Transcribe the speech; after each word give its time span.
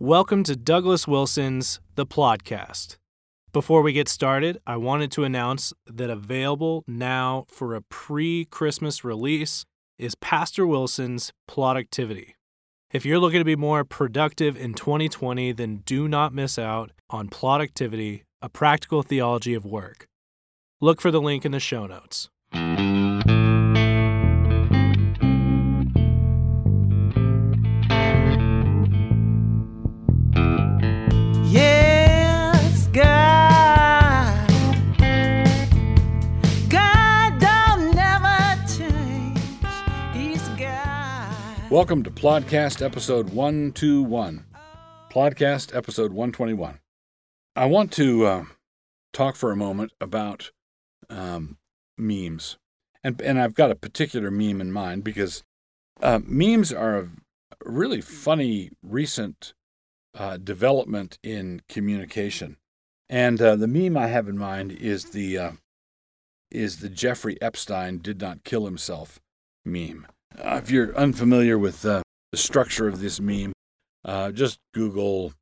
Welcome 0.00 0.44
to 0.44 0.54
Douglas 0.54 1.08
Wilson's 1.08 1.80
The 1.96 2.06
Plodcast. 2.06 2.98
Before 3.52 3.82
we 3.82 3.92
get 3.92 4.08
started, 4.08 4.58
I 4.64 4.76
wanted 4.76 5.10
to 5.10 5.24
announce 5.24 5.72
that 5.88 6.08
available 6.08 6.84
now 6.86 7.46
for 7.48 7.74
a 7.74 7.82
pre 7.82 8.44
Christmas 8.44 9.02
release 9.02 9.64
is 9.98 10.14
Pastor 10.14 10.64
Wilson's 10.68 11.32
Productivity. 11.48 12.36
If 12.92 13.04
you're 13.04 13.18
looking 13.18 13.40
to 13.40 13.44
be 13.44 13.56
more 13.56 13.82
productive 13.82 14.56
in 14.56 14.74
2020, 14.74 15.50
then 15.50 15.82
do 15.84 16.06
not 16.06 16.32
miss 16.32 16.60
out 16.60 16.92
on 17.10 17.26
Productivity, 17.26 18.22
a 18.40 18.48
practical 18.48 19.02
theology 19.02 19.54
of 19.54 19.64
work. 19.64 20.06
Look 20.80 21.00
for 21.00 21.10
the 21.10 21.20
link 21.20 21.44
in 21.44 21.50
the 21.50 21.58
show 21.58 21.88
notes. 21.88 22.28
Welcome 41.70 42.02
to 42.04 42.10
Plodcast 42.10 42.80
episode 42.80 43.28
121. 43.28 44.46
Plodcast 45.12 45.76
episode 45.76 46.12
121. 46.12 46.78
I 47.54 47.66
want 47.66 47.92
to 47.92 48.24
uh, 48.24 48.44
talk 49.12 49.36
for 49.36 49.52
a 49.52 49.56
moment 49.56 49.92
about 50.00 50.50
um, 51.10 51.58
memes. 51.98 52.56
And, 53.04 53.20
and 53.20 53.38
I've 53.38 53.52
got 53.52 53.70
a 53.70 53.74
particular 53.74 54.30
meme 54.30 54.62
in 54.62 54.72
mind 54.72 55.04
because 55.04 55.44
uh, 56.00 56.20
memes 56.24 56.72
are 56.72 57.00
a 57.00 57.08
really 57.62 58.00
funny 58.00 58.70
recent 58.82 59.52
uh, 60.16 60.38
development 60.38 61.18
in 61.22 61.60
communication. 61.68 62.56
And 63.10 63.42
uh, 63.42 63.56
the 63.56 63.68
meme 63.68 63.98
I 63.98 64.06
have 64.06 64.26
in 64.26 64.38
mind 64.38 64.72
is 64.72 65.10
the 65.10 65.36
uh, 65.36 65.52
is 66.50 66.78
the 66.78 66.88
Jeffrey 66.88 67.36
Epstein 67.42 67.98
did 67.98 68.22
not 68.22 68.42
kill 68.42 68.64
himself 68.64 69.20
meme. 69.66 70.06
Uh, 70.38 70.60
if 70.62 70.70
you're 70.70 70.96
unfamiliar 70.96 71.58
with 71.58 71.84
uh, 71.84 72.02
the 72.30 72.38
structure 72.38 72.86
of 72.86 73.00
this 73.00 73.20
meme, 73.20 73.52
uh, 74.04 74.30
just 74.30 74.58
Google 74.72 75.32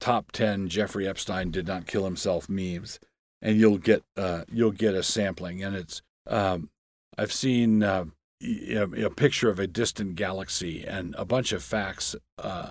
top 0.00 0.32
10 0.32 0.68
Jeffrey 0.68 1.06
Epstein 1.06 1.50
did 1.50 1.66
not 1.66 1.86
kill 1.86 2.04
himself 2.04 2.48
memes, 2.48 2.98
and 3.40 3.56
you'll 3.58 3.78
get 3.78 4.02
uh, 4.16 4.42
you'll 4.50 4.72
get 4.72 4.94
a 4.94 5.02
sampling. 5.02 5.62
And 5.62 5.76
it's 5.76 6.02
um, 6.26 6.70
I've 7.16 7.32
seen 7.32 7.82
uh, 7.82 8.06
a, 8.42 8.82
a 9.04 9.10
picture 9.10 9.48
of 9.48 9.60
a 9.60 9.66
distant 9.66 10.16
galaxy 10.16 10.84
and 10.84 11.14
a 11.16 11.24
bunch 11.24 11.52
of 11.52 11.62
facts 11.62 12.16
uh, 12.38 12.70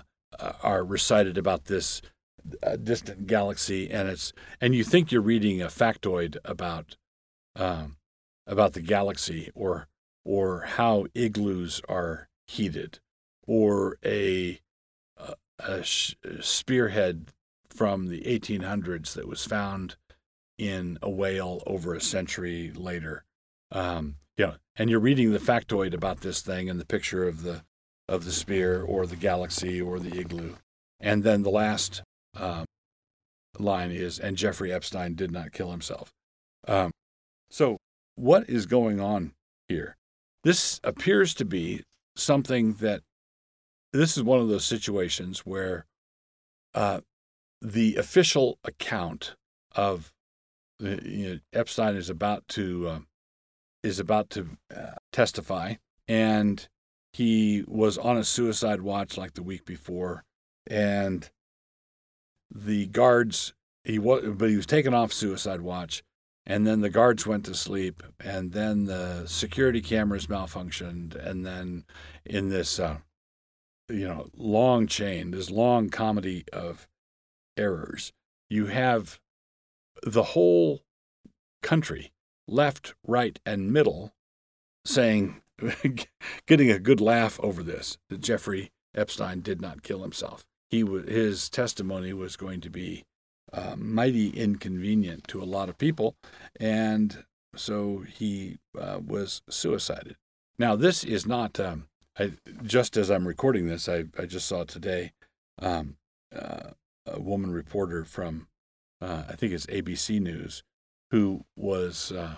are 0.62 0.84
recited 0.84 1.38
about 1.38 1.64
this 1.64 2.02
distant 2.82 3.26
galaxy, 3.26 3.90
and 3.90 4.08
it's 4.08 4.32
and 4.60 4.74
you 4.74 4.84
think 4.84 5.10
you're 5.10 5.22
reading 5.22 5.62
a 5.62 5.66
factoid 5.66 6.36
about 6.44 6.96
um, 7.56 7.96
about 8.46 8.74
the 8.74 8.82
galaxy 8.82 9.50
or 9.54 9.88
or 10.26 10.62
how 10.62 11.06
igloos 11.14 11.80
are 11.88 12.28
heated, 12.48 12.98
or 13.46 13.96
a 14.04 14.60
a, 15.16 15.34
a 15.60 15.84
spearhead 16.42 17.28
from 17.70 18.08
the 18.08 18.22
1800s 18.22 19.14
that 19.14 19.28
was 19.28 19.44
found 19.44 19.96
in 20.58 20.98
a 21.00 21.10
whale 21.10 21.62
over 21.66 21.94
a 21.94 22.00
century 22.00 22.72
later. 22.74 23.24
Um, 23.70 24.16
you 24.36 24.46
know, 24.46 24.54
and 24.76 24.90
you're 24.90 25.00
reading 25.00 25.32
the 25.32 25.38
factoid 25.38 25.94
about 25.94 26.20
this 26.20 26.40
thing 26.40 26.68
and 26.68 26.80
the 26.80 26.86
picture 26.86 27.26
of 27.26 27.42
the 27.42 27.62
of 28.08 28.24
the 28.24 28.32
spear 28.32 28.82
or 28.82 29.06
the 29.06 29.16
galaxy 29.16 29.80
or 29.80 29.98
the 29.98 30.18
igloo, 30.18 30.54
and 31.00 31.24
then 31.24 31.42
the 31.42 31.50
last 31.50 32.02
um, 32.36 32.64
line 33.58 33.90
is, 33.90 34.18
"And 34.18 34.36
Jeffrey 34.36 34.72
Epstein 34.72 35.14
did 35.14 35.30
not 35.32 35.52
kill 35.52 35.70
himself." 35.70 36.10
Um, 36.68 36.92
so, 37.50 37.78
what 38.14 38.48
is 38.48 38.66
going 38.66 39.00
on 39.00 39.32
here? 39.68 39.96
This 40.46 40.78
appears 40.84 41.34
to 41.34 41.44
be 41.44 41.82
something 42.14 42.74
that 42.74 43.02
this 43.92 44.16
is 44.16 44.22
one 44.22 44.38
of 44.38 44.46
those 44.46 44.64
situations 44.64 45.40
where 45.40 45.86
uh, 46.72 47.00
the 47.60 47.96
official 47.96 48.60
account 48.62 49.34
of 49.74 50.12
you 50.78 51.28
know, 51.28 51.38
Epstein 51.52 51.96
is 51.96 52.08
about 52.08 52.46
to 52.50 52.86
uh, 52.86 52.98
is 53.82 53.98
about 53.98 54.30
to 54.30 54.50
uh, 54.72 54.92
testify, 55.10 55.74
and 56.06 56.68
he 57.12 57.64
was 57.66 57.98
on 57.98 58.16
a 58.16 58.22
suicide 58.22 58.82
watch 58.82 59.16
like 59.18 59.34
the 59.34 59.42
week 59.42 59.64
before, 59.64 60.22
and 60.64 61.28
the 62.54 62.86
guards 62.86 63.52
he 63.82 63.98
was 63.98 64.22
but 64.36 64.48
he 64.48 64.56
was 64.56 64.66
taken 64.66 64.94
off 64.94 65.12
suicide 65.12 65.62
watch 65.62 66.04
and 66.46 66.66
then 66.66 66.80
the 66.80 66.90
guards 66.90 67.26
went 67.26 67.44
to 67.44 67.54
sleep 67.54 68.02
and 68.20 68.52
then 68.52 68.84
the 68.84 69.26
security 69.26 69.80
cameras 69.80 70.26
malfunctioned 70.26 71.14
and 71.14 71.44
then 71.44 71.84
in 72.24 72.48
this 72.48 72.78
uh, 72.78 72.98
you 73.88 74.06
know 74.06 74.28
long 74.36 74.86
chain 74.86 75.30
this 75.30 75.50
long 75.50 75.88
comedy 75.88 76.44
of 76.52 76.88
errors 77.56 78.12
you 78.48 78.66
have 78.66 79.20
the 80.02 80.22
whole 80.22 80.82
country 81.62 82.12
left 82.46 82.94
right 83.06 83.40
and 83.44 83.72
middle 83.72 84.14
saying 84.84 85.40
getting 86.46 86.70
a 86.70 86.78
good 86.78 87.00
laugh 87.00 87.40
over 87.42 87.62
this 87.62 87.98
that 88.08 88.20
jeffrey 88.20 88.70
epstein 88.96 89.40
did 89.40 89.60
not 89.60 89.82
kill 89.82 90.02
himself. 90.02 90.46
He 90.70 90.80
his 90.80 91.48
testimony 91.48 92.12
was 92.12 92.36
going 92.36 92.60
to 92.62 92.70
be 92.70 93.04
uh, 93.56 93.74
mighty 93.76 94.28
inconvenient 94.28 95.26
to 95.28 95.42
a 95.42 95.44
lot 95.44 95.68
of 95.68 95.78
people, 95.78 96.14
and 96.60 97.24
so 97.56 98.04
he 98.06 98.58
uh, 98.78 99.00
was 99.04 99.40
suicided. 99.48 100.16
Now, 100.58 100.76
this 100.76 101.02
is 101.02 101.26
not 101.26 101.58
um, 101.58 101.88
I, 102.18 102.32
just 102.62 102.96
as 102.96 103.10
I'm 103.10 103.26
recording 103.26 103.66
this. 103.66 103.88
I, 103.88 104.04
I 104.18 104.26
just 104.26 104.46
saw 104.46 104.64
today 104.64 105.12
um, 105.58 105.96
uh, 106.34 106.70
a 107.06 107.20
woman 107.20 107.50
reporter 107.50 108.04
from 108.04 108.48
uh, 109.00 109.24
I 109.28 109.32
think 109.36 109.52
it's 109.52 109.66
ABC 109.66 110.20
News 110.20 110.62
who 111.10 111.44
was 111.56 112.12
uh, 112.12 112.36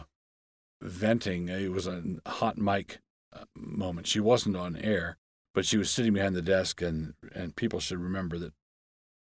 venting. 0.81 1.49
It 1.49 1.73
was 1.73 1.87
a 1.87 2.03
hot 2.27 2.59
mic 2.59 3.01
uh, 3.33 3.45
moment. 3.57 4.07
She 4.07 4.21
wasn't 4.21 4.57
on 4.57 4.77
air, 4.77 5.17
but 5.55 5.65
she 5.65 5.79
was 5.79 5.91
sitting 5.91 6.13
behind 6.13 6.35
the 6.35 6.43
desk, 6.43 6.81
and 6.81 7.15
and 7.35 7.57
people 7.57 7.81
should 7.81 7.99
remember 7.99 8.39
that 8.39 8.53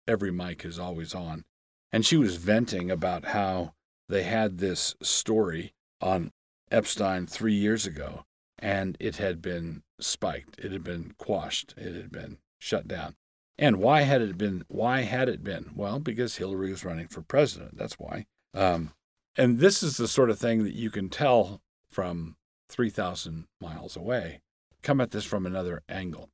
every 0.08 0.30
mic 0.30 0.64
is 0.64 0.78
always 0.78 1.14
on 1.14 1.44
and 1.92 2.06
she 2.06 2.16
was 2.16 2.36
venting 2.36 2.90
about 2.90 3.26
how 3.26 3.74
they 4.08 4.22
had 4.22 4.58
this 4.58 4.94
story 5.02 5.74
on 6.00 6.32
Epstein 6.70 7.26
three 7.26 7.54
years 7.54 7.86
ago, 7.86 8.24
and 8.58 8.96
it 8.98 9.16
had 9.16 9.42
been 9.42 9.82
spiked, 10.00 10.58
it 10.58 10.72
had 10.72 10.82
been 10.82 11.14
quashed, 11.18 11.74
it 11.76 11.94
had 11.94 12.10
been 12.10 12.38
shut 12.58 12.88
down. 12.88 13.14
And 13.58 13.76
why 13.76 14.02
had 14.02 14.22
it 14.22 14.38
been? 14.38 14.64
Why 14.68 15.02
had 15.02 15.28
it 15.28 15.44
been? 15.44 15.70
Well, 15.76 16.00
because 16.00 16.36
Hillary 16.36 16.70
was 16.70 16.84
running 16.84 17.08
for 17.08 17.20
president. 17.20 17.76
That's 17.76 17.98
why. 17.98 18.26
Um, 18.54 18.92
and 19.36 19.58
this 19.58 19.82
is 19.82 19.98
the 19.98 20.08
sort 20.08 20.30
of 20.30 20.38
thing 20.38 20.64
that 20.64 20.74
you 20.74 20.90
can 20.90 21.08
tell 21.08 21.60
from 21.88 22.36
3,000 22.70 23.46
miles 23.60 23.96
away. 23.96 24.40
Come 24.82 25.00
at 25.00 25.10
this 25.10 25.24
from 25.24 25.46
another 25.46 25.82
angle. 25.88 26.30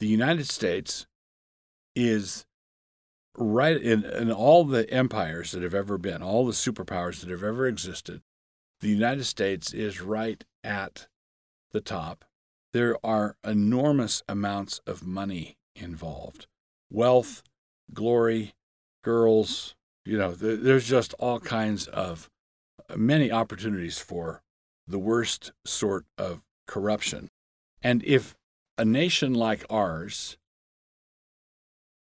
The 0.00 0.06
United 0.06 0.48
States 0.48 1.06
is 1.94 2.44
right 3.38 3.80
in, 3.80 4.04
in 4.04 4.30
all 4.32 4.64
the 4.64 4.88
empires 4.90 5.52
that 5.52 5.62
have 5.62 5.74
ever 5.74 5.98
been, 5.98 6.22
all 6.22 6.44
the 6.46 6.52
superpowers 6.52 7.20
that 7.20 7.30
have 7.30 7.42
ever 7.42 7.66
existed, 7.66 8.22
the 8.80 8.88
United 8.88 9.24
States 9.24 9.72
is 9.72 10.00
right 10.00 10.44
at 10.62 11.06
the 11.72 11.80
top. 11.80 12.24
There 12.72 12.96
are 13.04 13.36
enormous 13.44 14.22
amounts 14.28 14.80
of 14.86 15.06
money 15.06 15.56
involved 15.74 16.46
wealth, 16.90 17.42
glory, 17.92 18.54
girls, 19.04 19.74
you 20.04 20.16
know, 20.16 20.32
th- 20.32 20.60
there's 20.62 20.88
just 20.88 21.14
all 21.18 21.38
kinds 21.38 21.86
of 21.88 22.30
uh, 22.88 22.96
many 22.96 23.30
opportunities 23.30 23.98
for 23.98 24.42
the 24.86 24.98
worst 24.98 25.52
sort 25.66 26.06
of 26.16 26.42
corruption. 26.66 27.28
And 27.82 28.02
if 28.04 28.34
a 28.78 28.84
nation 28.84 29.34
like 29.34 29.64
ours 29.68 30.38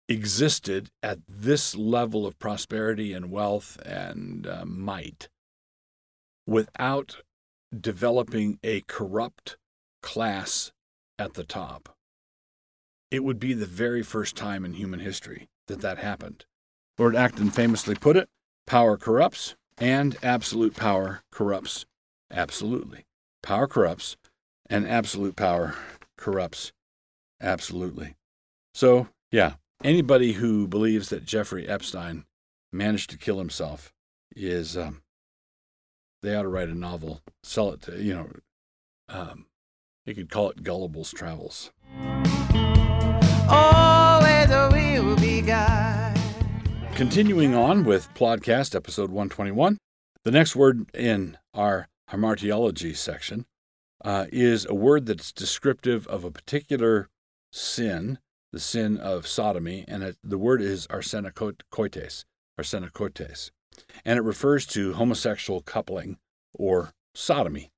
existed 0.08 0.90
at 1.02 1.18
this 1.28 1.74
level 1.76 2.26
of 2.26 2.38
prosperity 2.38 3.12
and 3.12 3.30
wealth 3.30 3.80
and 3.84 4.46
uh, 4.46 4.64
might 4.64 5.28
without 6.46 7.18
developing 7.78 8.58
a 8.62 8.82
corrupt 8.86 9.56
class 10.02 10.72
at 11.18 11.34
the 11.34 11.44
top. 11.44 11.94
It 13.10 13.24
would 13.24 13.38
be 13.38 13.52
the 13.54 13.66
very 13.66 14.02
first 14.02 14.36
time 14.36 14.64
in 14.64 14.74
human 14.74 15.00
history 15.00 15.48
that 15.68 15.80
that 15.80 15.98
happened. 15.98 16.44
Lord 16.98 17.14
Acton 17.16 17.50
famously 17.50 17.94
put 17.94 18.16
it 18.16 18.28
power 18.66 18.96
corrupts, 18.96 19.54
and 19.78 20.16
absolute 20.22 20.76
power 20.76 21.22
corrupts 21.30 21.84
absolutely. 22.30 23.04
Power 23.42 23.66
corrupts, 23.66 24.16
and 24.68 24.88
absolute 24.88 25.36
power 25.36 25.74
corrupts 26.16 26.72
absolutely. 27.40 28.14
So, 28.74 29.08
yeah, 29.30 29.54
anybody 29.84 30.32
who 30.34 30.66
believes 30.66 31.08
that 31.08 31.24
Jeffrey 31.24 31.68
Epstein 31.68 32.24
managed 32.72 33.10
to 33.10 33.18
kill 33.18 33.38
himself 33.38 33.92
is 34.34 34.76
um, 34.76 35.02
they 36.22 36.34
ought 36.34 36.42
to 36.42 36.48
write 36.48 36.68
a 36.68 36.74
novel, 36.74 37.22
sell 37.42 37.72
it 37.72 37.82
to 37.82 38.02
you 38.02 38.14
know, 38.14 38.30
um, 39.08 39.46
you 40.06 40.14
could 40.14 40.30
call 40.30 40.50
it 40.50 40.62
Gullible's 40.62 41.12
Travels. 41.12 41.70
Where 43.48 45.02
will 45.02 45.16
be 45.16 45.42
Continuing 46.94 47.54
on 47.54 47.84
with 47.84 48.12
Plodcast 48.14 48.74
episode 48.74 49.10
121, 49.10 49.78
the 50.24 50.30
next 50.30 50.54
word 50.54 50.88
in 50.94 51.36
our 51.54 51.88
hamartiology 52.10 52.96
section 52.96 53.46
uh, 54.04 54.26
is 54.32 54.66
a 54.66 54.74
word 54.74 55.06
that's 55.06 55.32
descriptive 55.32 56.06
of 56.06 56.24
a 56.24 56.30
particular 56.30 57.08
sin, 57.50 58.18
the 58.52 58.60
sin 58.60 58.98
of 58.98 59.26
sodomy, 59.26 59.84
and 59.88 60.02
it, 60.02 60.16
the 60.22 60.38
word 60.38 60.60
is 60.60 60.86
arsenokoites, 60.88 62.24
arsenokoites, 62.58 63.50
and 64.04 64.18
it 64.18 64.22
refers 64.22 64.66
to 64.66 64.94
homosexual 64.94 65.62
coupling 65.62 66.18
or 66.52 66.92
sodomy. 67.14 67.70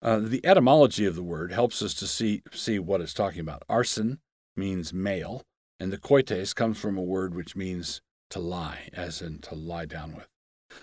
Uh, 0.00 0.18
the 0.18 0.44
etymology 0.44 1.06
of 1.06 1.16
the 1.16 1.22
word 1.22 1.52
helps 1.52 1.82
us 1.82 1.94
to 1.94 2.06
see, 2.06 2.42
see 2.52 2.78
what 2.78 3.00
it's 3.00 3.14
talking 3.14 3.40
about. 3.40 3.62
Arsen 3.68 4.18
means 4.56 4.92
male, 4.92 5.42
and 5.80 5.92
the 5.92 5.98
koites 5.98 6.54
comes 6.54 6.78
from 6.78 6.96
a 6.96 7.02
word 7.02 7.34
which 7.34 7.56
means 7.56 8.00
to 8.30 8.38
lie, 8.38 8.88
as 8.92 9.22
in 9.22 9.38
to 9.38 9.54
lie 9.54 9.86
down 9.86 10.14
with. 10.14 10.28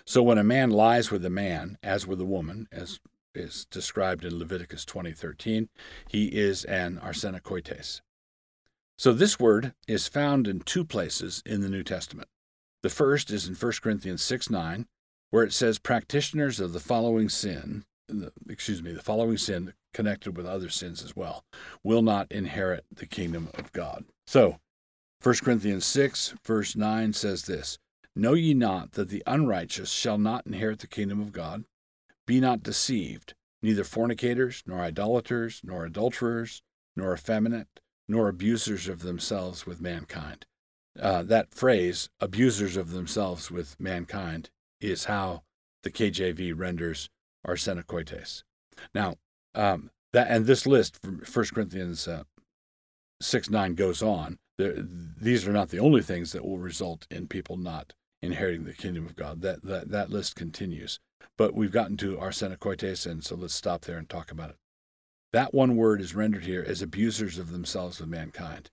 So 0.04 0.22
when 0.22 0.38
a 0.38 0.44
man 0.44 0.70
lies 0.70 1.10
with 1.10 1.24
a 1.24 1.30
man, 1.30 1.78
as 1.82 2.06
with 2.06 2.20
a 2.20 2.24
woman, 2.24 2.68
as 2.72 3.00
is 3.34 3.66
described 3.66 4.24
in 4.24 4.38
Leviticus 4.38 4.84
20:13, 4.84 5.68
he 6.08 6.28
is 6.28 6.64
an 6.64 6.98
arsenokoites. 6.98 8.00
So 8.98 9.12
this 9.12 9.38
word 9.38 9.74
is 9.86 10.08
found 10.08 10.48
in 10.48 10.60
two 10.60 10.84
places 10.84 11.42
in 11.44 11.60
the 11.60 11.68
New 11.68 11.82
Testament. 11.82 12.28
The 12.82 12.88
first 12.88 13.30
is 13.30 13.46
in 13.46 13.54
1 13.54 13.72
Corinthians 13.82 14.22
6 14.22 14.48
9, 14.48 14.86
where 15.30 15.44
it 15.44 15.52
says, 15.52 15.78
Practitioners 15.78 16.60
of 16.60 16.72
the 16.72 16.80
following 16.80 17.28
sin, 17.28 17.84
the, 18.08 18.32
excuse 18.48 18.82
me, 18.82 18.92
the 18.92 19.02
following 19.02 19.36
sin 19.36 19.74
connected 19.92 20.36
with 20.36 20.46
other 20.46 20.70
sins 20.70 21.02
as 21.02 21.14
well, 21.14 21.44
will 21.82 22.02
not 22.02 22.30
inherit 22.30 22.84
the 22.94 23.06
kingdom 23.06 23.48
of 23.54 23.72
God. 23.72 24.04
So, 24.26 24.60
1 25.22 25.34
Corinthians 25.42 25.84
6, 25.84 26.34
verse 26.44 26.76
9 26.76 27.12
says 27.12 27.44
this 27.44 27.78
Know 28.14 28.32
ye 28.32 28.54
not 28.54 28.92
that 28.92 29.10
the 29.10 29.22
unrighteous 29.26 29.90
shall 29.90 30.16
not 30.16 30.46
inherit 30.46 30.78
the 30.78 30.86
kingdom 30.86 31.20
of 31.20 31.32
God? 31.32 31.64
Be 32.26 32.40
not 32.40 32.62
deceived, 32.62 33.34
neither 33.62 33.84
fornicators, 33.84 34.62
nor 34.66 34.80
idolaters, 34.80 35.60
nor 35.62 35.84
adulterers, 35.84 36.62
nor 36.96 37.12
effeminate, 37.12 37.80
nor 38.08 38.28
abusers 38.28 38.88
of 38.88 39.00
themselves 39.00 39.66
with 39.66 39.80
mankind. 39.80 40.46
Uh, 41.00 41.22
that 41.22 41.52
phrase, 41.52 42.08
abusers 42.20 42.76
of 42.76 42.92
themselves 42.92 43.50
with 43.50 43.78
mankind, 43.78 44.50
is 44.80 45.04
how 45.04 45.42
the 45.82 45.90
KJV 45.90 46.52
renders 46.56 47.08
arsenokoites. 47.46 48.42
Now, 48.94 49.16
um, 49.54 49.90
that 50.12 50.28
and 50.30 50.46
this 50.46 50.66
list 50.66 51.00
from 51.02 51.20
1 51.20 51.46
Corinthians 51.54 52.08
uh, 52.08 52.24
6 53.20 53.50
9 53.50 53.74
goes 53.74 54.02
on. 54.02 54.38
There, 54.58 54.74
these 54.78 55.46
are 55.46 55.52
not 55.52 55.68
the 55.68 55.78
only 55.78 56.02
things 56.02 56.32
that 56.32 56.44
will 56.44 56.58
result 56.58 57.06
in 57.10 57.28
people 57.28 57.56
not 57.56 57.92
inheriting 58.22 58.64
the 58.64 58.72
kingdom 58.72 59.04
of 59.04 59.16
God. 59.16 59.42
That, 59.42 59.62
that, 59.64 59.90
that 59.90 60.10
list 60.10 60.34
continues. 60.34 60.98
But 61.36 61.54
we've 61.54 61.72
gotten 61.72 61.98
to 61.98 62.16
arsenokoites, 62.16 63.06
and 63.06 63.22
so 63.22 63.36
let's 63.36 63.54
stop 63.54 63.82
there 63.82 63.98
and 63.98 64.08
talk 64.08 64.30
about 64.30 64.50
it. 64.50 64.56
That 65.36 65.52
one 65.52 65.76
word 65.76 66.00
is 66.00 66.14
rendered 66.14 66.46
here 66.46 66.64
as 66.66 66.80
abusers 66.80 67.36
of 67.36 67.52
themselves 67.52 68.00
with 68.00 68.08
mankind. 68.08 68.70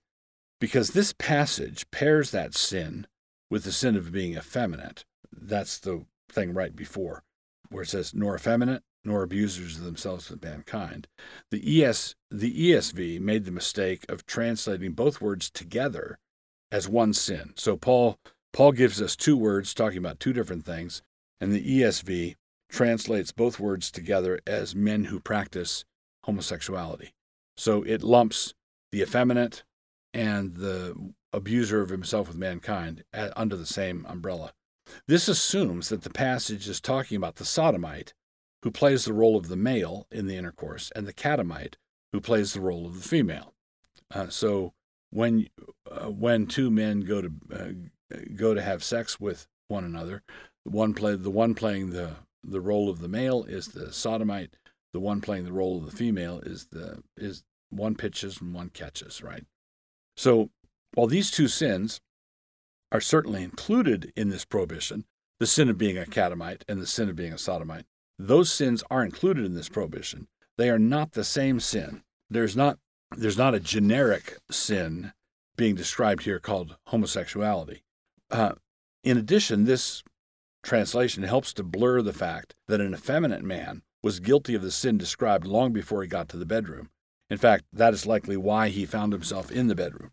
Because 0.58 0.92
this 0.92 1.12
passage 1.12 1.84
pairs 1.90 2.30
that 2.30 2.54
sin 2.54 3.06
with 3.50 3.64
the 3.64 3.70
sin 3.70 3.96
of 3.96 4.12
being 4.12 4.34
effeminate. 4.34 5.04
That's 5.30 5.78
the 5.78 6.06
thing 6.30 6.54
right 6.54 6.74
before, 6.74 7.22
where 7.68 7.82
it 7.82 7.90
says, 7.90 8.14
nor 8.14 8.34
effeminate, 8.34 8.82
nor 9.04 9.22
abusers 9.22 9.76
of 9.76 9.84
themselves 9.84 10.30
with 10.30 10.42
mankind. 10.42 11.06
The, 11.50 11.84
ES, 11.84 12.14
the 12.30 12.70
ESV 12.70 13.20
made 13.20 13.44
the 13.44 13.50
mistake 13.50 14.06
of 14.08 14.24
translating 14.24 14.92
both 14.92 15.20
words 15.20 15.50
together 15.50 16.18
as 16.72 16.88
one 16.88 17.12
sin. 17.12 17.52
So 17.56 17.76
Paul, 17.76 18.16
Paul 18.54 18.72
gives 18.72 19.02
us 19.02 19.16
two 19.16 19.36
words 19.36 19.74
talking 19.74 19.98
about 19.98 20.18
two 20.18 20.32
different 20.32 20.64
things, 20.64 21.02
and 21.42 21.52
the 21.52 21.82
ESV 21.82 22.36
translates 22.70 23.32
both 23.32 23.60
words 23.60 23.90
together 23.90 24.40
as 24.46 24.74
men 24.74 25.04
who 25.04 25.20
practice 25.20 25.84
homosexuality. 26.24 27.14
So 27.56 27.82
it 27.82 28.02
lumps 28.02 28.54
the 28.92 29.02
effeminate 29.02 29.62
and 30.12 30.54
the 30.54 31.12
abuser 31.32 31.80
of 31.80 31.90
himself 31.90 32.28
with 32.28 32.36
mankind 32.36 33.04
under 33.36 33.56
the 33.56 33.66
same 33.66 34.06
umbrella. 34.08 34.52
This 35.06 35.28
assumes 35.28 35.88
that 35.88 36.02
the 36.02 36.10
passage 36.10 36.68
is 36.68 36.80
talking 36.80 37.16
about 37.16 37.36
the 37.36 37.44
sodomite, 37.44 38.14
who 38.62 38.70
plays 38.70 39.04
the 39.04 39.12
role 39.12 39.36
of 39.36 39.48
the 39.48 39.56
male 39.56 40.06
in 40.10 40.26
the 40.26 40.36
intercourse, 40.36 40.90
and 40.94 41.06
the 41.06 41.12
catamite, 41.12 41.76
who 42.12 42.20
plays 42.20 42.52
the 42.52 42.60
role 42.60 42.86
of 42.86 42.94
the 42.94 43.08
female. 43.08 43.52
Uh, 44.10 44.28
so 44.28 44.72
when 45.10 45.48
uh, 45.90 46.10
when 46.10 46.46
two 46.46 46.70
men 46.70 47.00
go 47.00 47.22
to 47.22 47.32
uh, 47.52 48.16
go 48.36 48.54
to 48.54 48.62
have 48.62 48.84
sex 48.84 49.18
with 49.18 49.46
one 49.68 49.84
another, 49.84 50.22
the 50.64 50.70
one 50.70 50.94
play 50.94 51.16
the 51.16 51.30
one 51.30 51.54
playing 51.54 51.90
the 51.90 52.16
the 52.42 52.60
role 52.60 52.88
of 52.88 53.00
the 53.00 53.08
male 53.08 53.44
is 53.44 53.68
the 53.68 53.92
sodomite. 53.92 54.56
The 54.94 55.00
one 55.00 55.20
playing 55.20 55.44
the 55.44 55.52
role 55.52 55.76
of 55.76 55.90
the 55.90 55.96
female 55.96 56.38
is 56.38 56.68
the 56.70 57.02
is 57.16 57.42
one 57.68 57.96
pitches 57.96 58.40
and 58.40 58.54
one 58.54 58.68
catches, 58.68 59.24
right? 59.24 59.44
So 60.16 60.50
while 60.94 61.08
these 61.08 61.32
two 61.32 61.48
sins 61.48 62.00
are 62.92 63.00
certainly 63.00 63.42
included 63.42 64.12
in 64.14 64.28
this 64.28 64.44
prohibition, 64.44 65.04
the 65.40 65.48
sin 65.48 65.68
of 65.68 65.76
being 65.76 65.98
a 65.98 66.06
catamite 66.06 66.64
and 66.68 66.80
the 66.80 66.86
sin 66.86 67.08
of 67.08 67.16
being 67.16 67.32
a 67.32 67.38
sodomite, 67.38 67.86
those 68.20 68.52
sins 68.52 68.84
are 68.88 69.04
included 69.04 69.44
in 69.44 69.54
this 69.54 69.68
prohibition. 69.68 70.28
They 70.56 70.70
are 70.70 70.78
not 70.78 71.12
the 71.12 71.24
same 71.24 71.58
sin. 71.58 72.04
There's 72.30 72.56
not 72.56 72.78
there's 73.16 73.36
not 73.36 73.54
a 73.54 73.60
generic 73.60 74.38
sin 74.48 75.12
being 75.56 75.74
described 75.74 76.22
here 76.22 76.38
called 76.38 76.76
homosexuality. 76.86 77.82
Uh, 78.30 78.52
in 79.02 79.18
addition, 79.18 79.64
this 79.64 80.04
translation 80.62 81.24
helps 81.24 81.52
to 81.54 81.64
blur 81.64 82.00
the 82.00 82.12
fact 82.12 82.54
that 82.68 82.80
an 82.80 82.94
effeminate 82.94 83.42
man 83.42 83.82
was 84.04 84.20
guilty 84.20 84.54
of 84.54 84.60
the 84.60 84.70
sin 84.70 84.98
described 84.98 85.46
long 85.46 85.72
before 85.72 86.02
he 86.02 86.08
got 86.08 86.28
to 86.28 86.36
the 86.36 86.44
bedroom. 86.44 86.90
In 87.30 87.38
fact, 87.38 87.64
that 87.72 87.94
is 87.94 88.04
likely 88.04 88.36
why 88.36 88.68
he 88.68 88.84
found 88.84 89.14
himself 89.14 89.50
in 89.50 89.66
the 89.66 89.74
bedroom. 89.74 90.10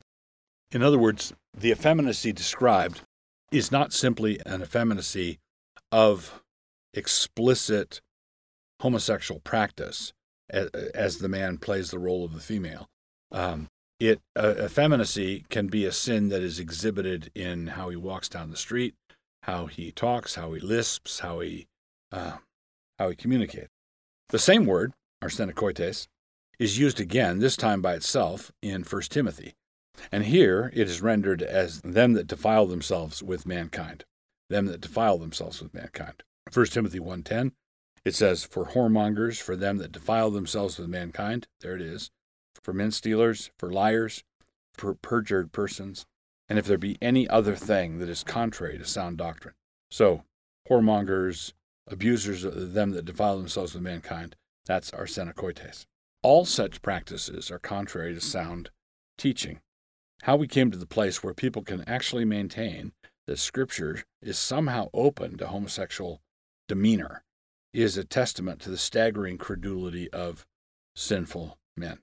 In 0.72 0.82
other 0.82 0.98
words, 0.98 1.34
the 1.56 1.72
effeminacy 1.72 2.32
described 2.32 3.01
is 3.51 3.70
not 3.70 3.92
simply 3.92 4.39
an 4.46 4.62
effeminacy 4.62 5.39
of 5.92 6.42
explicit 6.94 8.00
homosexual 8.80 9.42
practice 9.42 10.13
as, 10.50 10.70
as 10.96 11.18
the 11.18 11.27
man 11.27 11.58
plays 11.58 11.92
the 11.92 12.00
role 12.00 12.24
of 12.24 12.34
the 12.34 12.39
female. 12.39 12.88
Um, 13.30 13.68
it 14.00 14.22
uh, 14.38 14.56
effeminacy 14.58 15.44
can 15.50 15.68
be 15.68 15.84
a 15.84 15.92
sin 15.92 16.30
that 16.30 16.42
is 16.42 16.60
exhibited 16.60 17.30
in 17.36 17.68
how 17.68 17.89
he 17.89 17.98
walks 17.98 18.30
down 18.30 18.51
the 18.51 18.58
street, 18.58 18.96
how 19.44 19.65
he 19.65 19.92
talks, 19.92 20.36
how 20.36 20.54
he 20.54 20.62
lisps, 20.62 21.20
how 21.20 21.42
he 21.42 21.68
uh, 22.13 22.38
how 22.98 23.10
he 23.10 23.15
communicates. 23.15 23.70
The 24.32 24.40
same 24.40 24.66
word, 24.66 24.94
arsenokoites, 25.22 26.08
is 26.58 26.80
used 26.80 27.02
again, 27.02 27.40
this 27.40 27.58
time 27.58 27.82
by 27.82 27.96
itself, 27.96 28.50
in 28.62 28.84
1 28.84 29.02
Timothy. 29.04 29.56
And 30.10 30.24
here 30.24 30.72
it 30.74 30.88
is 30.88 31.02
rendered 31.02 31.42
as 31.42 31.82
them 31.82 32.14
that 32.14 32.28
defile 32.28 32.66
themselves 32.66 33.22
with 33.22 33.46
mankind. 33.46 34.06
Them 34.50 34.68
that 34.68 34.80
defile 34.80 35.18
themselves 35.18 35.62
with 35.62 35.74
mankind. 35.74 36.24
1 36.54 36.66
Timothy 36.68 37.00
1.10, 37.00 37.52
it 38.06 38.16
says, 38.16 38.46
For 38.46 38.68
whoremongers, 38.68 39.42
for 39.42 39.58
them 39.58 39.80
that 39.80 39.92
defile 39.92 40.32
themselves 40.32 40.80
with 40.80 40.88
mankind, 40.88 41.50
there 41.60 41.76
it 41.76 41.82
is, 41.82 42.10
for 42.64 42.72
men 42.72 42.92
stealers, 42.92 43.52
for 43.60 43.70
liars, 43.70 44.24
for 44.74 44.94
perjured 44.94 45.52
persons, 45.52 46.06
and 46.48 46.58
if 46.58 46.66
there 46.66 46.78
be 46.78 46.98
any 47.02 47.28
other 47.28 47.58
thing 47.58 48.00
that 48.00 48.08
is 48.08 48.24
contrary 48.24 48.78
to 48.78 48.86
sound 48.86 49.18
doctrine. 49.18 49.56
So, 49.90 50.24
whoremongers, 50.70 51.52
abusers 51.88 52.44
of 52.44 52.74
them 52.74 52.92
that 52.92 53.06
defile 53.06 53.38
themselves 53.38 53.74
with 53.74 53.84
mankind, 53.84 54.36
that's 54.66 54.92
arsenokoites. 54.92 55.86
All 56.24 56.46
such 56.46 56.82
practices 56.82 57.50
are 57.50 57.60
contrary 57.60 58.14
to 58.14 58.22
sound 58.22 58.70
teaching. 59.18 59.60
How 60.24 60.36
we 60.36 60.48
came 60.48 60.70
to 60.72 60.78
the 60.78 60.86
place 60.86 61.24
where 61.24 61.34
people 61.34 61.64
can 61.64 61.84
actually 61.88 62.26
maintain 62.26 62.92
that 63.28 63.40
Scripture 63.40 64.04
is 64.22 64.38
somehow 64.38 64.90
open 64.94 65.38
to 65.38 65.48
homosexual 65.48 66.22
demeanor 66.68 67.24
is 67.74 67.98
a 67.98 68.04
testament 68.04 68.60
to 68.62 68.70
the 68.70 68.78
staggering 68.78 69.38
credulity 69.38 70.12
of 70.12 70.46
sinful 70.96 71.58
men. 71.76 72.00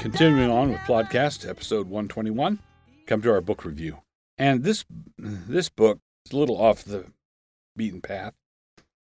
Continuing 0.00 0.50
on 0.50 0.70
with 0.70 0.80
Plodcast 0.80 1.48
episode 1.48 1.88
121, 1.88 2.58
come 3.06 3.20
to 3.20 3.30
our 3.30 3.40
book 3.40 3.64
review. 3.64 3.98
And 4.40 4.64
this 4.64 4.86
this 5.18 5.68
book 5.68 5.98
is 6.24 6.32
a 6.32 6.36
little 6.38 6.58
off 6.60 6.82
the 6.82 7.04
beaten 7.76 8.00
path. 8.00 8.32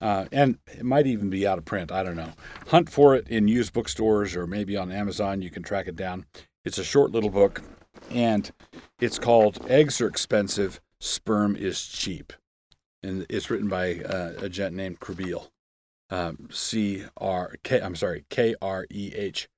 Uh, 0.00 0.24
and 0.32 0.58
it 0.66 0.84
might 0.84 1.06
even 1.06 1.28
be 1.28 1.46
out 1.46 1.58
of 1.58 1.66
print. 1.66 1.92
I 1.92 2.02
don't 2.02 2.16
know. 2.16 2.32
Hunt 2.68 2.90
for 2.90 3.14
it 3.14 3.28
in 3.28 3.46
used 3.46 3.74
bookstores 3.74 4.34
or 4.34 4.46
maybe 4.46 4.78
on 4.78 4.90
Amazon. 4.90 5.42
You 5.42 5.50
can 5.50 5.62
track 5.62 5.88
it 5.88 5.94
down. 5.96 6.24
It's 6.64 6.78
a 6.78 6.84
short 6.84 7.12
little 7.12 7.28
book, 7.28 7.62
and 8.10 8.50
it's 8.98 9.18
called 9.18 9.64
Eggs 9.68 10.00
Are 10.00 10.08
Expensive, 10.08 10.80
Sperm 11.00 11.54
is 11.54 11.84
Cheap. 11.86 12.32
And 13.02 13.26
it's 13.28 13.50
written 13.50 13.68
by 13.68 14.00
uh, 14.00 14.32
a 14.38 14.48
gent 14.48 14.74
named 14.74 15.00
Krehbiel. 15.00 15.48
Um, 16.08 16.48
C 16.50 17.04
R 17.18 17.56
K, 17.62 17.80
I'm 17.80 17.94
sorry, 17.94 18.24
K 18.30 18.54
R 18.62 18.86
E 18.90 19.12
H 19.14 19.48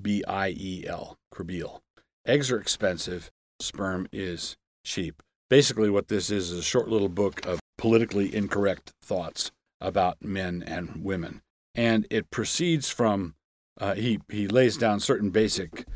B 0.00 0.22
I 0.28 0.50
E 0.50 0.84
L, 0.86 1.16
Krehbiel. 1.34 1.80
Eggs 2.26 2.50
are 2.50 2.60
expensive, 2.60 3.30
sperm 3.60 4.08
is 4.12 4.56
cheap. 4.84 5.22
Basically, 5.50 5.90
what 5.90 6.08
this 6.08 6.30
is 6.30 6.50
is 6.50 6.58
a 6.58 6.62
short 6.62 6.88
little 6.88 7.08
book 7.08 7.44
of 7.46 7.60
politically 7.76 8.34
incorrect 8.34 8.92
thoughts 9.02 9.50
about 9.80 10.22
men 10.22 10.62
and 10.66 11.04
women. 11.04 11.42
And 11.74 12.06
it 12.10 12.30
proceeds 12.30 12.88
from, 12.88 13.34
uh, 13.80 13.94
he, 13.94 14.20
he 14.28 14.46
lays 14.46 14.76
down 14.76 15.00
certain 15.00 15.30
basic 15.30 15.86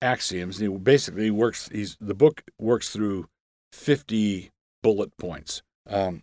axioms. 0.00 0.58
He 0.58 0.68
basically 0.68 1.30
works, 1.30 1.68
he's, 1.72 1.96
the 2.00 2.14
book 2.14 2.42
works 2.58 2.90
through 2.90 3.28
50 3.72 4.50
bullet 4.82 5.16
points. 5.16 5.62
Um, 5.88 6.22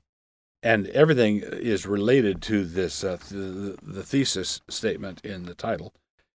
and 0.63 0.87
everything 0.87 1.41
is 1.43 1.85
related 1.85 2.41
to 2.43 2.65
this, 2.65 3.03
uh, 3.03 3.17
th- 3.17 3.77
the 3.81 4.03
thesis 4.03 4.61
statement 4.69 5.21
in 5.23 5.43
the 5.43 5.55
title 5.55 5.93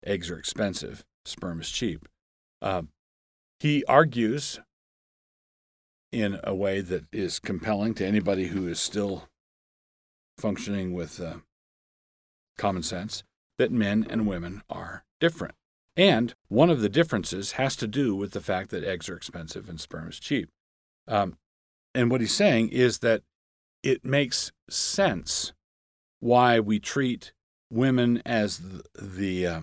eggs 0.06 0.30
are 0.30 0.40
expensive, 0.40 1.04
sperm 1.26 1.62
is 1.62 1.70
cheap. 1.70 2.08
Um, 2.62 2.90
he 3.60 3.84
argues 3.86 4.60
in 6.12 6.40
a 6.44 6.56
way 6.56 6.82
that 6.82 7.06
is 7.12 7.40
compelling 7.40 7.94
to 7.96 8.06
anybody 8.06 8.48
who 8.48 8.68
is 8.68 8.80
still 8.80 9.30
functioning 10.38 10.94
with 10.94 11.20
uh, 11.20 11.36
common 12.58 12.84
sense 12.84 13.24
that 13.58 13.72
men 13.72 14.06
and 14.10 14.28
women 14.28 14.64
are 14.70 15.04
different. 15.20 15.56
And 15.96 16.34
one 16.48 16.70
of 16.70 16.82
the 16.82 16.90
differences 16.90 17.54
has 17.54 17.76
to 17.78 17.88
do 17.88 18.16
with 18.16 18.32
the 18.32 18.42
fact 18.42 18.70
that 18.70 18.84
eggs 18.84 19.10
are 19.10 19.18
expensive 19.18 19.68
and 19.68 19.80
sperm 19.80 20.08
is 20.08 20.20
cheap. 20.20 20.50
Um, 21.08 21.38
and 21.94 22.10
what 22.10 22.22
he's 22.22 22.34
saying 22.34 22.70
is 22.70 23.00
that 23.00 23.24
it 23.84 24.06
makes 24.06 24.52
sense 24.70 25.54
why 26.20 26.60
we 26.60 26.80
treat 26.80 27.34
women 27.70 28.22
as 28.26 28.60
the, 28.60 28.84
the, 29.00 29.48
uh, 29.48 29.62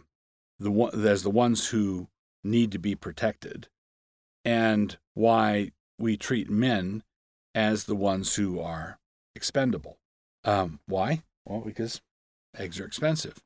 the 0.58 0.70
as 1.08 1.22
the 1.22 1.30
ones 1.30 1.68
who 1.68 2.08
need 2.44 2.72
to 2.72 2.78
be 2.78 2.94
protected, 2.94 3.68
and 4.44 4.96
why 5.14 5.72
we 5.98 6.16
treat 6.16 6.50
men 6.50 7.02
as 7.54 7.84
the 7.84 7.96
ones 7.96 8.36
who 8.36 8.60
are 8.60 8.98
expendable. 9.34 9.98
Um, 10.44 10.80
why? 10.86 11.22
Well, 11.44 11.60
because 11.60 12.00
eggs 12.56 12.80
are 12.80 12.86
expensive. 12.86 13.38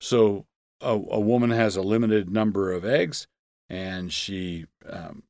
So 0.00 0.46
a, 0.80 0.92
a, 0.92 1.20
woman 1.20 1.50
has 1.50 1.76
a 1.76 1.82
limited 1.82 2.30
number 2.30 2.72
of 2.72 2.84
eggs, 2.84 3.26
and 3.68 4.12
she 4.12 4.66
um, 4.88 5.24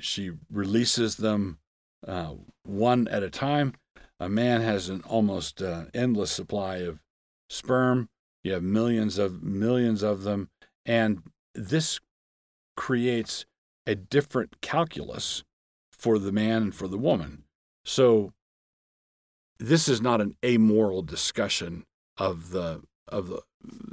she 0.00 0.32
releases 0.50 1.16
them 1.16 1.58
uh, 2.06 2.34
one 2.64 3.08
at 3.08 3.22
a 3.22 3.30
time. 3.30 3.74
A 4.20 4.28
man 4.28 4.60
has 4.60 4.88
an 4.88 5.02
almost 5.06 5.62
uh, 5.62 5.84
endless 5.94 6.30
supply 6.30 6.76
of 6.76 7.00
sperm. 7.50 8.08
You 8.44 8.52
have 8.52 8.62
millions 8.62 9.18
of 9.18 9.42
millions 9.42 10.02
of 10.02 10.22
them, 10.22 10.48
and 10.84 11.22
this 11.54 12.00
creates 12.76 13.46
a 13.86 13.94
different 13.94 14.60
calculus 14.60 15.44
for 15.98 16.18
the 16.18 16.32
man 16.32 16.62
and 16.62 16.74
for 16.74 16.88
the 16.88 16.98
woman. 16.98 17.44
So 17.84 18.32
this 19.58 19.88
is 19.88 20.00
not 20.00 20.20
an 20.20 20.36
amoral 20.44 21.02
discussion 21.02 21.84
of 22.18 22.50
the 22.50 22.82
of 23.08 23.28
the 23.28 23.40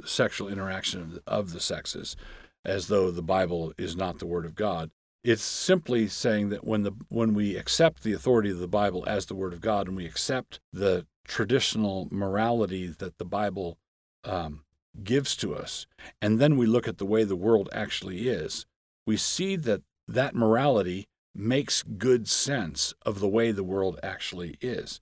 sexual 0.04 0.48
interaction 0.48 1.00
of 1.00 1.12
the, 1.14 1.22
of 1.26 1.52
the 1.52 1.60
sexes 1.60 2.16
as 2.64 2.88
though 2.88 3.10
the 3.10 3.22
Bible 3.22 3.72
is 3.78 3.96
not 3.96 4.18
the 4.18 4.26
word 4.26 4.44
of 4.44 4.54
God. 4.54 4.90
It's 5.22 5.42
simply 5.42 6.08
saying 6.08 6.50
that 6.50 6.64
when 6.64 6.82
the 6.82 6.92
when 7.08 7.34
we 7.34 7.56
accept 7.56 8.02
the 8.02 8.12
authority 8.12 8.50
of 8.50 8.58
the 8.58 8.68
Bible 8.68 9.04
as 9.06 9.26
the 9.26 9.34
word 9.34 9.52
of 9.52 9.60
God 9.60 9.88
and 9.88 9.96
we 9.96 10.06
accept 10.06 10.60
the 10.72 11.06
traditional 11.26 12.08
morality 12.10 12.86
that 12.86 13.18
the 13.18 13.24
Bible 13.24 13.78
um, 14.24 14.64
gives 15.02 15.34
to 15.36 15.54
us, 15.54 15.86
and 16.20 16.38
then 16.38 16.56
we 16.56 16.66
look 16.66 16.86
at 16.86 16.98
the 16.98 17.06
way 17.06 17.24
the 17.24 17.36
world 17.36 17.70
actually 17.72 18.28
is, 18.28 18.66
we 19.06 19.16
see 19.16 19.56
that 19.56 19.82
that 20.06 20.34
morality 20.34 21.08
makes 21.34 21.82
good 21.82 22.28
sense 22.28 22.94
of 23.04 23.20
the 23.20 23.28
way 23.28 23.50
the 23.50 23.64
world 23.64 23.98
actually 24.02 24.56
is. 24.60 25.00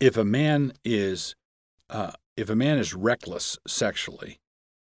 If 0.00 0.16
a 0.16 0.24
man 0.24 0.72
is 0.84 1.34
uh, 1.90 2.12
if 2.36 2.48
a 2.48 2.56
man 2.56 2.78
is 2.78 2.94
reckless 2.94 3.58
sexually, 3.66 4.38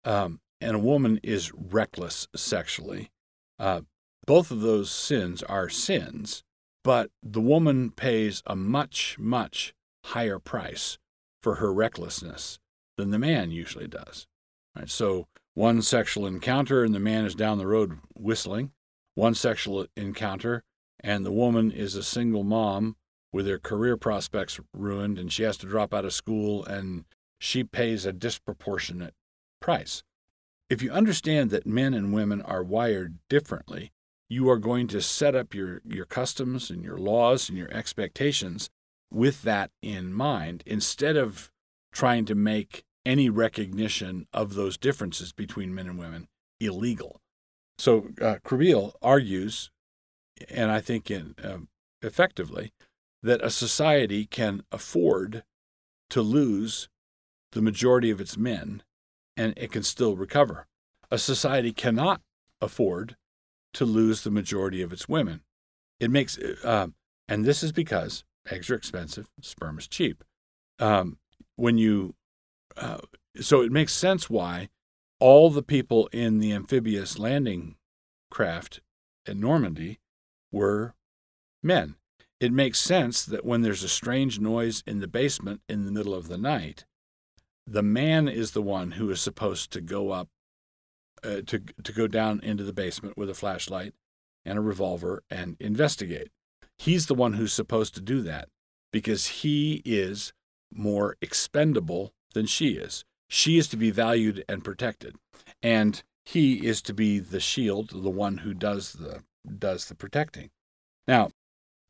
um, 0.04 0.40
and 0.60 0.76
a 0.76 0.80
woman 0.80 1.20
is 1.22 1.52
reckless 1.54 2.28
sexually, 2.36 3.12
uh, 3.60 3.82
both 4.26 4.50
of 4.50 4.62
those 4.62 4.90
sins 4.90 5.44
are 5.44 5.70
sins, 5.70 6.44
but 6.84 7.12
the 7.22 7.42
woman 7.42 7.92
pays 7.92 8.42
a 8.48 8.56
much, 8.56 9.18
much 9.20 9.74
higher 10.06 10.40
price 10.40 10.98
for 11.44 11.56
her 11.56 11.72
recklessness 11.72 12.58
than 12.98 13.12
the 13.12 13.20
man 13.20 13.52
usually 13.52 13.88
does. 13.88 14.26
Right? 14.76 14.90
So, 14.90 15.28
one 15.54 15.82
sexual 15.82 16.26
encounter 16.26 16.84
and 16.84 16.94
the 16.94 17.00
man 17.00 17.26
is 17.26 17.36
down 17.36 17.60
the 17.60 17.68
road 17.68 18.00
whistling, 18.14 18.72
one 19.16 19.34
sexual 19.34 19.88
encounter, 19.96 20.64
and 21.00 21.26
the 21.26 21.32
woman 21.32 21.72
is 21.72 21.96
a 21.96 22.04
single 22.04 22.44
mom 22.44 22.96
with 23.34 23.48
her 23.48 23.60
career 23.60 23.98
prospects 23.98 24.60
ruined, 24.74 25.18
and 25.18 25.32
she 25.32 25.44
has 25.44 25.58
to 25.58 25.68
drop 25.68 25.94
out 25.94 26.06
of 26.06 26.14
school, 26.14 26.64
and 26.66 27.06
she 27.40 27.64
pays 27.64 28.06
a 28.06 28.14
disproportionate 28.14 29.14
price. 29.60 30.04
If 30.70 30.82
you 30.82 30.92
understand 30.92 31.50
that 31.50 31.66
men 31.66 31.94
and 31.94 32.14
women 32.14 32.42
are 32.42 32.64
wired 32.64 33.20
differently, 33.30 33.92
you 34.30 34.50
are 34.50 34.58
going 34.58 34.88
to 34.88 35.02
set 35.02 35.36
up 35.36 35.54
your, 35.54 35.82
your 35.86 36.06
customs 36.06 36.70
and 36.70 36.84
your 36.84 36.98
laws 36.98 37.50
and 37.50 37.58
your 37.58 37.72
expectations 37.72 38.70
with 39.12 39.44
that 39.44 39.72
in 39.82 40.14
mind 40.14 40.64
instead 40.66 41.16
of 41.16 41.52
trying 41.92 42.26
to 42.26 42.36
make 42.36 42.84
any 43.06 43.30
recognition 43.30 44.28
of 44.34 44.56
those 44.56 44.78
differences 44.78 45.32
between 45.32 45.76
men 45.76 45.88
and 45.88 46.00
women 46.00 46.28
illegal. 46.60 47.22
So 47.78 48.10
uh, 48.22 48.38
argues, 49.02 49.72
and 50.50 50.72
I 50.72 50.80
think 50.80 51.12
in, 51.12 51.36
uh, 51.44 51.58
effectively, 52.02 52.74
that 53.22 53.44
a 53.44 53.50
society 53.50 54.26
can 54.26 54.64
afford 54.72 55.44
to 56.10 56.22
lose 56.22 56.90
the 57.52 57.62
majority 57.62 58.12
of 58.12 58.22
its 58.22 58.38
men 58.38 58.84
and 59.36 59.54
it 59.58 59.72
can 59.72 59.84
still 59.84 60.16
recover. 60.16 60.68
A 61.12 61.18
society 61.18 61.72
cannot 61.72 62.22
afford 62.62 63.16
to 63.74 63.86
lose 63.86 64.24
the 64.24 64.32
majority 64.32 64.82
of 64.82 64.94
its 64.94 65.10
women. 65.10 65.42
It 66.00 66.10
makes, 66.12 66.38
uh, 66.38 66.88
and 67.28 67.46
this 67.46 67.64
is 67.64 67.72
because 67.72 68.24
eggs 68.50 68.70
are 68.70 68.76
expensive, 68.76 69.28
sperm 69.42 69.78
is 69.78 69.88
cheap. 69.88 70.24
Um, 70.80 71.18
when 71.56 71.78
you, 71.78 72.16
uh, 72.78 73.00
so 73.40 73.62
it 73.62 73.72
makes 73.72 73.94
sense 73.94 74.30
why 74.30 74.70
all 75.20 75.50
the 75.50 75.64
people 75.64 76.08
in 76.12 76.40
the 76.40 76.52
amphibious 76.52 77.18
landing 77.18 77.76
craft 78.30 78.82
at 79.28 79.38
Normandy 79.38 80.00
were 80.52 80.94
men. 81.64 81.96
It 82.40 82.52
makes 82.52 82.80
sense 82.80 83.24
that 83.26 83.46
when 83.46 83.62
there's 83.62 83.84
a 83.84 83.90
strange 83.90 84.40
noise 84.40 84.84
in 84.86 85.00
the 85.00 85.08
basement 85.08 85.62
in 85.70 85.86
the 85.86 85.92
middle 85.92 86.14
of 86.14 86.28
the 86.28 86.38
night, 86.38 86.86
the 87.66 87.82
man 87.84 88.28
is 88.28 88.52
the 88.52 88.62
one 88.62 88.92
who 88.92 89.10
is 89.10 89.22
supposed 89.22 89.72
to 89.72 89.82
go 89.82 90.12
up, 90.12 90.28
uh, 91.24 91.42
to, 91.48 91.60
to 91.84 91.92
go 91.92 92.08
down 92.08 92.40
into 92.44 92.64
the 92.64 92.74
basement 92.74 93.18
with 93.18 93.30
a 93.30 93.34
flashlight 93.34 93.94
and 94.44 94.58
a 94.58 94.62
revolver 94.62 95.24
and 95.30 95.56
investigate. 95.60 96.30
He's 96.78 97.08
the 97.08 97.16
one 97.16 97.34
who's 97.34 97.54
supposed 97.54 97.96
to 97.96 98.02
do 98.02 98.22
that 98.24 98.50
because 98.92 99.28
he 99.28 99.82
is 99.86 100.34
more 100.72 101.16
expendable 101.22 102.14
than 102.34 102.46
she 102.46 102.74
is. 102.74 103.06
She 103.28 103.58
is 103.58 103.68
to 103.70 103.78
be 103.78 103.92
valued 103.92 104.44
and 104.48 104.64
protected. 104.64 105.16
And 105.62 106.04
he 106.24 106.66
is 106.66 106.82
to 106.84 106.94
be 106.94 107.20
the 107.20 107.40
shield, 107.40 107.90
the 107.90 108.10
one 108.10 108.40
who 108.40 108.54
does 108.54 108.94
the 108.94 109.24
does 109.60 109.86
the 109.86 109.96
protecting. 109.96 110.50
Now, 111.08 111.30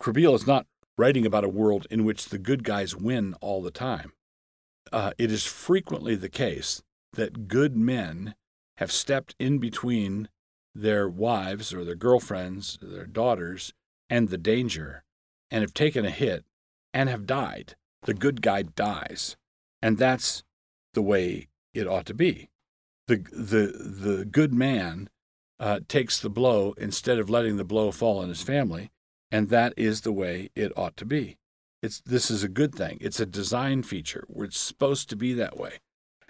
Krehbiel 0.01 0.35
is 0.35 0.45
not 0.45 0.67
writing 0.97 1.25
about 1.25 1.45
a 1.45 1.49
world 1.49 1.87
in 1.89 2.03
which 2.03 2.25
the 2.25 2.37
good 2.37 2.63
guys 2.63 2.95
win 2.95 3.33
all 3.41 3.61
the 3.61 3.71
time. 3.71 4.11
Uh, 4.91 5.11
it 5.17 5.31
is 5.31 5.45
frequently 5.45 6.15
the 6.15 6.29
case 6.29 6.83
that 7.13 7.47
good 7.47 7.75
men 7.77 8.35
have 8.77 8.91
stepped 8.91 9.35
in 9.39 9.57
between 9.57 10.27
their 10.73 11.07
wives 11.07 11.73
or 11.73 11.85
their 11.85 11.95
girlfriends, 11.95 12.77
or 12.81 12.89
their 12.89 13.05
daughters, 13.05 13.73
and 14.09 14.27
the 14.27 14.37
danger, 14.37 15.03
and 15.49 15.61
have 15.61 15.73
taken 15.73 16.05
a 16.05 16.11
hit 16.11 16.43
and 16.93 17.09
have 17.09 17.25
died. 17.25 17.75
The 18.03 18.13
good 18.13 18.41
guy 18.41 18.63
dies. 18.63 19.37
And 19.81 19.97
that's 19.97 20.43
the 20.95 21.01
way 21.01 21.47
it 21.73 21.87
ought 21.87 22.05
to 22.07 22.13
be. 22.13 22.49
The, 23.07 23.17
the, 23.31 24.15
the 24.17 24.25
good 24.25 24.53
man 24.53 25.09
uh, 25.59 25.81
takes 25.87 26.19
the 26.19 26.29
blow 26.29 26.73
instead 26.77 27.19
of 27.19 27.29
letting 27.29 27.57
the 27.57 27.63
blow 27.63 27.91
fall 27.91 28.19
on 28.19 28.29
his 28.29 28.41
family, 28.41 28.89
and 29.31 29.49
that 29.49 29.73
is 29.77 30.01
the 30.01 30.11
way 30.11 30.49
it 30.55 30.71
ought 30.75 30.97
to 30.97 31.05
be. 31.05 31.37
It's 31.83 32.01
this 32.01 32.31
is 32.31 32.43
a 32.43 32.49
good 32.49 32.73
thing. 32.73 32.97
It's 32.99 33.19
a 33.19 33.27
design 33.27 33.83
feature. 33.83 34.25
Where 34.27 34.45
it's 34.45 34.59
supposed 34.59 35.07
to 35.09 35.15
be 35.15 35.33
that 35.33 35.55
way, 35.55 35.79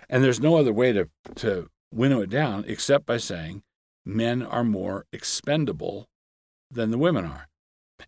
and 0.10 0.22
there's 0.22 0.42
no 0.42 0.58
other 0.58 0.74
way 0.74 0.92
to 0.92 1.10
to 1.36 1.70
winnow 1.94 2.22
it 2.22 2.30
down 2.30 2.66
except 2.68 3.06
by 3.06 3.18
saying 3.18 3.64
men 4.06 4.44
are 4.44 4.66
more 4.66 5.06
expendable 5.14 6.08
than 6.70 6.92
the 6.92 6.98
women 6.98 7.26
are. 7.26 7.48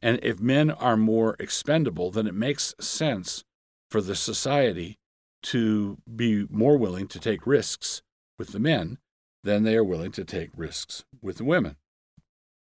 And 0.02 0.20
if 0.22 0.42
men 0.42 0.70
are 0.70 0.98
more 0.98 1.38
expendable, 1.40 2.12
then 2.12 2.28
it 2.28 2.36
makes 2.36 2.76
sense 2.82 3.46
for 3.90 4.02
the 4.02 4.16
society 4.16 4.98
to 5.44 5.98
be 6.14 6.46
more 6.50 6.78
willing 6.78 7.08
to 7.08 7.20
take 7.20 7.48
risks 7.48 8.02
with 8.38 8.50
the 8.50 8.60
men 8.60 8.98
than 9.44 9.64
they 9.64 9.76
are 9.76 9.84
willing 9.84 10.12
to 10.12 10.26
take 10.26 10.50
risks 10.56 11.06
with 11.22 11.38
the 11.38 11.44
women. 11.44 11.78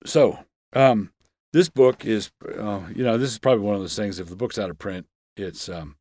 So, 0.06 0.40
um, 0.74 1.12
this 1.54 1.70
book 1.70 2.06
is, 2.06 2.32
uh, 2.46 2.82
you 2.94 3.04
know, 3.04 3.18
this 3.18 3.32
is 3.32 3.40
probably 3.40 3.64
one 3.64 3.76
of 3.76 3.82
those 3.82 3.96
things. 3.96 4.20
If 4.20 4.28
the 4.28 4.36
book's 4.36 4.60
out 4.60 4.70
of 4.70 4.78
print, 4.78 5.08
it's 5.38 5.70
um, 5.70 5.96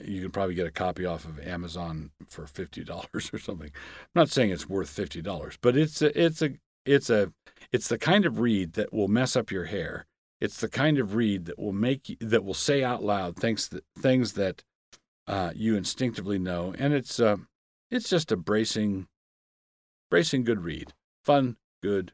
you 0.00 0.22
can 0.22 0.30
probably 0.30 0.54
get 0.54 0.66
a 0.66 0.70
copy 0.70 1.04
off 1.04 1.24
of 1.24 1.40
Amazon 1.40 2.12
for 2.28 2.46
fifty 2.46 2.84
dollars 2.84 3.30
or 3.32 3.38
something. 3.38 3.70
I'm 3.74 4.10
not 4.14 4.30
saying 4.30 4.50
it's 4.50 4.68
worth 4.68 4.88
fifty 4.88 5.20
dollars, 5.20 5.58
but 5.60 5.76
it's 5.76 6.02
a, 6.02 6.18
it's 6.20 6.40
a, 6.40 6.50
it's 6.86 7.10
a, 7.10 7.32
it's 7.72 7.88
the 7.88 7.98
kind 7.98 8.24
of 8.24 8.38
read 8.38 8.74
that 8.74 8.92
will 8.92 9.08
mess 9.08 9.34
up 9.34 9.50
your 9.50 9.64
hair. 9.64 10.06
It's 10.40 10.60
the 10.60 10.68
kind 10.68 10.98
of 10.98 11.14
read 11.14 11.46
that 11.46 11.58
will 11.58 11.72
make 11.72 12.16
that 12.20 12.44
will 12.44 12.54
say 12.54 12.82
out 12.84 13.02
loud 13.02 13.36
things 13.36 13.68
that 13.68 13.84
things 13.98 14.34
that 14.34 14.62
uh, 15.26 15.52
you 15.54 15.76
instinctively 15.76 16.38
know, 16.38 16.74
and 16.78 16.92
it's 16.92 17.20
uh, 17.20 17.36
it's 17.90 18.08
just 18.08 18.32
a 18.32 18.36
bracing, 18.36 19.08
bracing 20.10 20.44
good 20.44 20.64
read. 20.64 20.92
Fun, 21.24 21.56
good 21.82 22.12